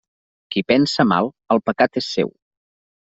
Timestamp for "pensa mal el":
0.71-1.61